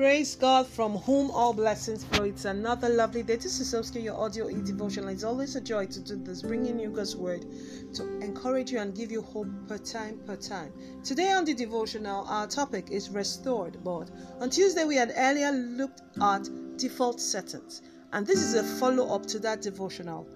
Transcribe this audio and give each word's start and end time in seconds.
Praise 0.00 0.34
God 0.34 0.66
from 0.66 0.96
whom 0.96 1.30
all 1.30 1.52
blessings 1.52 2.04
flow. 2.04 2.24
It's 2.24 2.46
another 2.46 2.88
lovely 2.88 3.22
day. 3.22 3.36
This 3.36 3.60
is 3.60 3.74
Obscure, 3.74 4.02
your 4.02 4.18
audio 4.18 4.48
e 4.48 4.54
devotional. 4.62 5.10
It's 5.10 5.24
always 5.24 5.56
a 5.56 5.60
joy 5.60 5.84
to 5.88 6.00
do 6.00 6.16
this, 6.16 6.40
bringing 6.40 6.80
you 6.80 6.88
God's 6.88 7.16
word 7.16 7.44
to 7.92 8.18
encourage 8.20 8.72
you 8.72 8.78
and 8.78 8.96
give 8.96 9.12
you 9.12 9.20
hope 9.20 9.48
per 9.68 9.76
time 9.76 10.18
per 10.26 10.36
time. 10.36 10.72
Today 11.04 11.32
on 11.32 11.44
the 11.44 11.52
devotional, 11.52 12.24
our 12.28 12.46
topic 12.46 12.90
is 12.90 13.10
restored. 13.10 13.84
But 13.84 14.10
on 14.40 14.48
Tuesday, 14.48 14.86
we 14.86 14.96
had 14.96 15.12
earlier 15.18 15.52
looked 15.52 16.00
at 16.22 16.48
default 16.78 17.20
settings, 17.20 17.82
and 18.14 18.26
this 18.26 18.40
is 18.40 18.54
a 18.54 18.64
follow 18.80 19.14
up 19.14 19.26
to 19.26 19.38
that 19.40 19.60
devotional. 19.60 20.26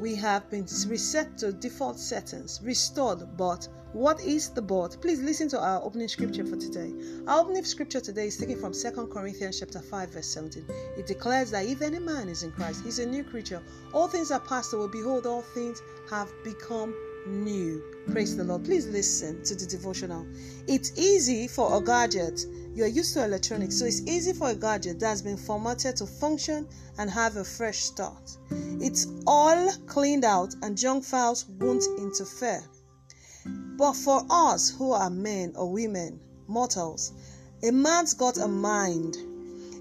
We 0.00 0.14
have 0.16 0.50
been 0.50 0.66
reset 0.86 1.38
to 1.38 1.52
default 1.52 1.98
settings, 1.98 2.60
restored, 2.62 3.36
but 3.36 3.68
what 3.92 4.20
is 4.20 4.48
the 4.50 4.60
but? 4.60 4.96
Please 5.00 5.20
listen 5.20 5.48
to 5.50 5.60
our 5.60 5.80
opening 5.82 6.08
scripture 6.08 6.44
for 6.44 6.56
today. 6.56 6.92
Our 7.28 7.42
opening 7.42 7.64
scripture 7.64 8.00
today 8.00 8.26
is 8.26 8.36
taken 8.36 8.58
from 8.58 8.72
2 8.72 9.06
Corinthians 9.06 9.60
chapter 9.60 9.80
5, 9.80 10.10
verse 10.10 10.26
17. 10.26 10.66
It 10.98 11.06
declares 11.06 11.52
that 11.52 11.66
if 11.66 11.80
any 11.80 12.00
man 12.00 12.28
is 12.28 12.42
in 12.42 12.50
Christ, 12.50 12.82
he's 12.84 12.98
a 12.98 13.06
new 13.06 13.22
creature. 13.22 13.62
All 13.92 14.08
things 14.08 14.32
are 14.32 14.40
passed 14.40 14.72
away. 14.72 14.88
Behold, 14.90 15.26
all 15.26 15.42
things 15.42 15.80
have 16.10 16.28
become 16.42 16.92
new. 17.26 17.82
Praise 18.10 18.36
the 18.36 18.44
Lord. 18.44 18.64
Please 18.64 18.86
listen 18.86 19.42
to 19.44 19.54
the 19.54 19.66
devotional. 19.66 20.26
It's 20.66 20.92
easy 20.98 21.48
for 21.48 21.76
a 21.76 21.80
gadget. 21.80 22.44
You're 22.74 22.86
used 22.86 23.14
to 23.14 23.24
electronics, 23.24 23.78
so 23.78 23.86
it's 23.86 24.02
easy 24.02 24.32
for 24.32 24.50
a 24.50 24.54
gadget 24.54 24.98
that's 25.00 25.22
been 25.22 25.36
formatted 25.36 25.96
to 25.96 26.06
function 26.06 26.68
and 26.98 27.10
have 27.10 27.36
a 27.36 27.44
fresh 27.44 27.78
start. 27.78 28.36
It's 28.50 29.06
all 29.26 29.72
cleaned 29.86 30.24
out 30.24 30.54
and 30.62 30.76
junk 30.76 31.04
files 31.04 31.46
won't 31.60 31.84
interfere. 31.98 32.62
But 33.76 33.94
for 33.94 34.24
us 34.30 34.70
who 34.70 34.92
are 34.92 35.10
men 35.10 35.52
or 35.56 35.70
women, 35.70 36.20
mortals, 36.46 37.12
a 37.62 37.70
man's 37.70 38.14
got 38.14 38.38
a 38.38 38.48
mind, 38.48 39.16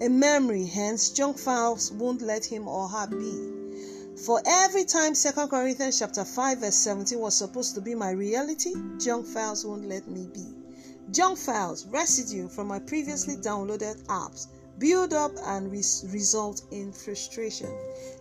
a 0.00 0.08
memory, 0.08 0.66
hence 0.66 1.10
junk 1.10 1.38
files 1.38 1.90
won't 1.92 2.22
let 2.22 2.44
him 2.44 2.68
or 2.68 2.88
her 2.88 3.06
be. 3.06 3.55
For 4.24 4.40
every 4.46 4.86
time 4.86 5.12
2 5.12 5.30
Corinthians 5.48 5.98
chapter 5.98 6.24
5 6.24 6.60
verse 6.60 6.74
17 6.76 7.18
was 7.18 7.36
supposed 7.36 7.74
to 7.74 7.82
be 7.82 7.94
my 7.94 8.12
reality, 8.12 8.72
junk 8.98 9.26
files 9.26 9.66
won't 9.66 9.86
let 9.86 10.08
me 10.08 10.26
be. 10.32 10.54
Junk 11.10 11.36
files, 11.36 11.84
residue 11.84 12.48
from 12.48 12.66
my 12.68 12.78
previously 12.78 13.36
downloaded 13.36 14.02
apps, 14.06 14.46
build 14.78 15.12
up 15.12 15.32
and 15.44 15.70
res- 15.70 16.06
result 16.08 16.62
in 16.70 16.92
frustration. 16.92 17.68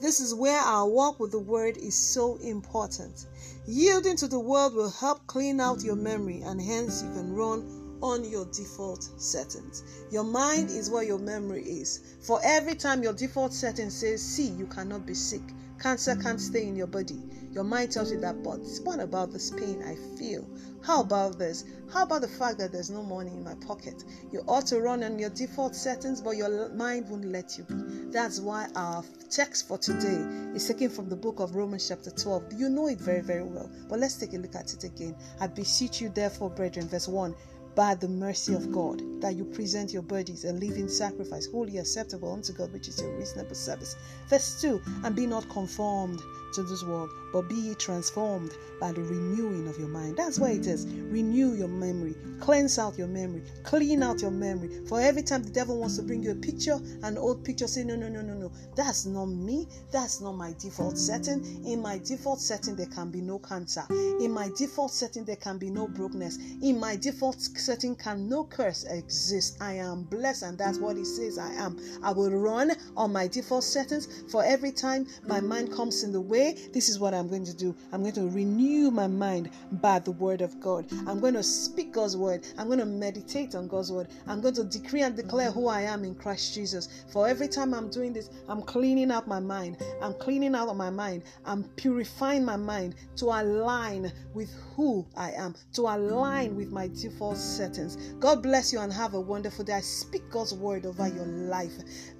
This 0.00 0.20
is 0.20 0.32
where 0.32 0.60
our 0.60 0.88
walk 0.88 1.18
with 1.18 1.32
the 1.32 1.40
word 1.40 1.76
is 1.76 1.96
so 1.96 2.36
important. 2.36 3.26
Yielding 3.66 4.16
to 4.18 4.28
the 4.28 4.38
word 4.38 4.72
will 4.72 4.90
help 4.90 5.26
clean 5.26 5.60
out 5.60 5.82
your 5.82 5.96
memory 5.96 6.40
and 6.42 6.62
hence 6.62 7.02
you 7.02 7.12
can 7.14 7.34
run 7.34 7.98
on 8.00 8.24
your 8.24 8.46
default 8.46 9.08
settings. 9.20 9.82
Your 10.10 10.24
mind 10.24 10.70
is 10.70 10.88
where 10.88 11.02
your 11.02 11.18
memory 11.18 11.64
is. 11.64 12.00
For 12.20 12.40
every 12.44 12.74
time 12.74 13.02
your 13.02 13.12
default 13.12 13.52
setting 13.52 13.90
says, 13.90 14.22
see, 14.22 14.46
you 14.50 14.66
cannot 14.66 15.04
be 15.04 15.14
sick, 15.14 15.42
cancer 15.80 16.14
can't 16.16 16.40
stay 16.40 16.66
in 16.66 16.76
your 16.76 16.86
body, 16.86 17.18
your 17.52 17.64
mind 17.64 17.90
tells 17.90 18.12
you 18.12 18.20
that, 18.20 18.44
but 18.44 18.60
what 18.84 19.00
about 19.00 19.32
this 19.32 19.50
pain 19.50 19.82
I 19.82 19.96
feel? 20.16 20.48
How 20.82 21.00
about 21.00 21.38
this? 21.38 21.64
How 21.92 22.04
about 22.04 22.20
the 22.20 22.28
fact 22.28 22.58
that 22.58 22.70
there's 22.70 22.90
no 22.90 23.02
money 23.02 23.30
in 23.30 23.42
my 23.42 23.54
pocket? 23.66 24.04
You 24.30 24.42
ought 24.46 24.66
to 24.66 24.80
run 24.80 25.02
on 25.02 25.18
your 25.18 25.30
default 25.30 25.74
settings, 25.74 26.20
but 26.20 26.36
your 26.36 26.68
mind 26.70 27.08
won't 27.08 27.24
let 27.24 27.58
you 27.58 27.64
be. 27.64 27.74
That's 28.12 28.40
why 28.40 28.68
our 28.76 29.02
text 29.30 29.66
for 29.66 29.78
today 29.78 30.24
is 30.54 30.68
taken 30.68 30.90
from 30.90 31.08
the 31.08 31.16
book 31.16 31.40
of 31.40 31.56
Romans, 31.56 31.88
chapter 31.88 32.10
12. 32.10 32.52
You 32.52 32.68
know 32.68 32.86
it 32.86 32.98
very, 32.98 33.20
very 33.20 33.42
well, 33.42 33.70
but 33.88 33.98
let's 33.98 34.14
take 34.14 34.32
a 34.34 34.38
look 34.38 34.54
at 34.54 34.72
it 34.72 34.84
again. 34.84 35.16
I 35.40 35.48
beseech 35.48 36.00
you, 36.00 36.08
therefore, 36.08 36.50
brethren, 36.50 36.88
verse 36.88 37.08
1 37.08 37.34
by 37.74 37.94
the 37.94 38.08
mercy 38.08 38.54
of 38.54 38.72
God, 38.72 39.02
that 39.20 39.36
you 39.36 39.44
present 39.44 39.92
your 39.92 40.02
bodies 40.02 40.44
a 40.44 40.52
living 40.52 40.88
sacrifice, 40.88 41.46
holy 41.46 41.78
acceptable 41.78 42.32
unto 42.32 42.52
God, 42.52 42.72
which 42.72 42.88
is 42.88 43.00
your 43.00 43.16
reasonable 43.16 43.54
service. 43.54 43.96
Verse 44.28 44.60
2 44.60 44.80
And 45.04 45.14
be 45.14 45.26
not 45.26 45.48
conformed 45.48 46.20
to 46.52 46.62
this 46.62 46.82
world, 46.82 47.10
but 47.32 47.48
be 47.48 47.74
transformed 47.74 48.56
by 48.80 48.92
the 48.92 49.02
renewing 49.02 49.68
of 49.68 49.78
your 49.78 49.88
mind. 49.88 50.16
That's 50.16 50.38
why 50.38 50.50
it 50.52 50.66
is. 50.66 50.86
Renew 50.86 51.54
your 51.54 51.68
memory, 51.68 52.14
cleanse 52.40 52.78
out 52.78 52.98
your 52.98 53.06
memory, 53.06 53.42
clean 53.62 54.02
out 54.02 54.20
your 54.20 54.30
memory. 54.30 54.70
For 54.86 55.00
every 55.00 55.22
time 55.22 55.42
the 55.42 55.50
devil 55.50 55.78
wants 55.78 55.96
to 55.96 56.02
bring 56.02 56.22
you 56.22 56.32
a 56.32 56.34
picture, 56.34 56.78
an 57.02 57.18
old 57.18 57.44
picture, 57.44 57.68
say, 57.68 57.84
No, 57.84 57.96
no, 57.96 58.08
no, 58.08 58.22
no, 58.22 58.34
no. 58.34 58.52
That's 58.74 59.06
not 59.06 59.26
me. 59.26 59.68
That's 59.92 60.20
not 60.20 60.32
my 60.32 60.54
default 60.58 60.98
setting. 60.98 61.64
In 61.66 61.82
my 61.82 61.98
default 61.98 62.40
setting, 62.40 62.76
there 62.76 62.86
can 62.86 63.10
be 63.10 63.20
no 63.20 63.38
cancer. 63.38 63.84
In 63.90 64.30
my 64.30 64.50
default 64.56 64.92
setting, 64.92 65.24
there 65.24 65.36
can 65.36 65.58
be 65.58 65.70
no 65.70 65.86
brokenness. 65.86 66.38
In 66.62 66.80
my 66.80 66.96
default 66.96 67.40
setting, 67.40 67.94
can 67.96 68.28
no 68.28 68.44
curse 68.44 68.84
exist. 68.84 69.58
I 69.60 69.74
am 69.74 70.04
blessed, 70.04 70.42
and 70.42 70.58
that's 70.58 70.78
what 70.78 70.96
he 70.96 71.04
says 71.04 71.38
I 71.38 71.52
am. 71.52 71.78
I 72.02 72.12
will 72.12 72.30
run 72.30 72.72
on 72.96 73.12
my 73.12 73.26
default 73.26 73.64
settings 73.64 74.08
for 74.30 74.44
every 74.44 74.72
time 74.72 75.06
my 75.26 75.40
mind 75.40 75.72
comes 75.72 76.02
in 76.02 76.12
the 76.12 76.20
way 76.20 76.39
this 76.72 76.88
is 76.88 76.98
what 76.98 77.14
I'm 77.14 77.28
going 77.28 77.44
to 77.44 77.54
do. 77.54 77.74
I'm 77.92 78.02
going 78.02 78.14
to 78.14 78.28
renew 78.28 78.90
my 78.90 79.06
mind 79.06 79.50
by 79.72 79.98
the 79.98 80.12
word 80.12 80.40
of 80.40 80.60
God. 80.60 80.86
I'm 81.06 81.20
going 81.20 81.34
to 81.34 81.42
speak 81.42 81.92
God's 81.92 82.16
word. 82.16 82.46
I'm 82.58 82.66
going 82.66 82.78
to 82.78 82.86
meditate 82.86 83.54
on 83.54 83.68
God's 83.68 83.92
word. 83.92 84.08
I'm 84.26 84.40
going 84.40 84.54
to 84.54 84.64
decree 84.64 85.02
and 85.02 85.14
declare 85.14 85.50
who 85.50 85.68
I 85.68 85.82
am 85.82 86.04
in 86.04 86.14
Christ 86.14 86.54
Jesus. 86.54 87.04
For 87.12 87.28
every 87.28 87.48
time 87.48 87.74
I'm 87.74 87.90
doing 87.90 88.12
this, 88.12 88.30
I'm 88.48 88.62
cleaning 88.62 89.10
out 89.10 89.28
my 89.28 89.40
mind. 89.40 89.78
I'm 90.00 90.14
cleaning 90.14 90.54
out 90.54 90.68
of 90.68 90.76
my 90.76 90.90
mind. 90.90 91.22
I'm 91.44 91.64
purifying 91.76 92.44
my 92.44 92.56
mind 92.56 92.94
to 93.16 93.26
align 93.26 94.12
with 94.34 94.50
who 94.74 95.06
I 95.16 95.32
am, 95.32 95.54
to 95.74 95.82
align 95.82 96.56
with 96.56 96.70
my 96.70 96.88
default 96.88 97.36
settings. 97.36 97.96
God 98.18 98.42
bless 98.42 98.72
you 98.72 98.80
and 98.80 98.92
have 98.92 99.14
a 99.14 99.20
wonderful 99.20 99.64
day. 99.64 99.74
I 99.74 99.80
speak 99.80 100.30
God's 100.30 100.54
word 100.54 100.86
over 100.86 101.08
your 101.08 101.26
life 101.26 101.72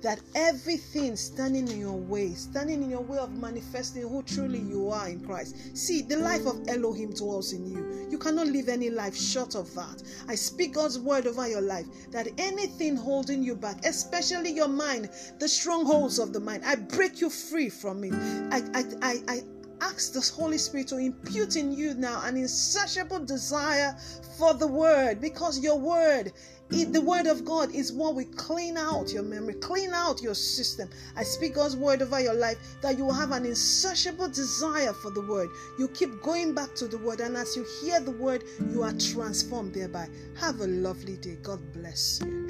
that 0.02 0.20
everything 0.34 1.16
standing 1.16 1.68
in 1.68 1.78
your 1.78 1.96
way, 1.96 2.32
standing 2.34 2.82
in 2.82 2.90
your 2.90 3.00
way 3.02 3.18
of 3.18 3.32
manifesting 3.32 4.09
who 4.10 4.22
truly 4.24 4.58
you 4.58 4.90
are 4.90 5.08
in 5.08 5.20
Christ. 5.20 5.76
See, 5.76 6.02
the 6.02 6.16
life 6.16 6.44
of 6.44 6.68
Elohim 6.68 7.12
dwells 7.12 7.52
in 7.52 7.64
you. 7.64 8.08
You 8.10 8.18
cannot 8.18 8.48
live 8.48 8.68
any 8.68 8.90
life 8.90 9.16
short 9.16 9.54
of 9.54 9.72
that. 9.74 10.02
I 10.28 10.34
speak 10.34 10.74
God's 10.74 10.98
word 10.98 11.28
over 11.28 11.46
your 11.46 11.60
life 11.60 11.86
that 12.10 12.28
anything 12.36 12.96
holding 12.96 13.44
you 13.44 13.54
back, 13.54 13.84
especially 13.84 14.50
your 14.50 14.68
mind, 14.68 15.10
the 15.38 15.48
strongholds 15.48 16.18
of 16.18 16.32
the 16.32 16.40
mind, 16.40 16.64
I 16.66 16.74
break 16.74 17.20
you 17.20 17.30
free 17.30 17.68
from 17.68 18.02
it. 18.02 18.12
I, 18.52 18.62
I, 18.74 18.84
I, 19.00 19.22
I 19.28 19.42
ask 19.80 20.12
the 20.12 20.20
Holy 20.20 20.58
Spirit 20.58 20.88
to 20.88 20.98
impute 20.98 21.56
in 21.56 21.72
you 21.72 21.94
now 21.94 22.22
an 22.24 22.36
insatiable 22.36 23.24
desire 23.24 23.96
for 24.38 24.54
the 24.54 24.66
word 24.66 25.20
because 25.20 25.58
your 25.60 25.78
word 25.78 26.32
it, 26.72 26.92
the 26.92 27.00
word 27.00 27.26
of 27.26 27.44
God 27.44 27.74
is 27.74 27.92
what 27.92 28.14
we 28.14 28.24
clean 28.24 28.76
out 28.76 29.12
your 29.12 29.24
memory, 29.24 29.54
clean 29.54 29.92
out 29.92 30.22
your 30.22 30.34
system. 30.34 30.88
I 31.16 31.24
speak 31.24 31.56
God's 31.56 31.74
word 31.74 32.00
over 32.00 32.20
your 32.20 32.34
life 32.34 32.58
that 32.80 32.96
you 32.96 33.04
will 33.04 33.12
have 33.12 33.32
an 33.32 33.44
insatiable 33.44 34.28
desire 34.28 34.92
for 34.92 35.10
the 35.10 35.22
word. 35.22 35.48
You 35.80 35.88
keep 35.88 36.22
going 36.22 36.54
back 36.54 36.76
to 36.76 36.86
the 36.86 36.98
word, 36.98 37.20
and 37.20 37.36
as 37.36 37.56
you 37.56 37.66
hear 37.82 37.98
the 37.98 38.12
word, 38.12 38.44
you 38.70 38.84
are 38.84 38.92
transformed 38.92 39.74
thereby. 39.74 40.08
Have 40.38 40.60
a 40.60 40.66
lovely 40.66 41.16
day. 41.16 41.38
God 41.42 41.60
bless 41.72 42.20
you. 42.22 42.49